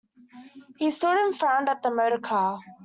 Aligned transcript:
He 0.77 0.89
stood 0.89 1.15
and 1.15 1.37
frowned 1.37 1.69
at 1.69 1.83
the 1.83 1.91
motor-car. 1.91 2.59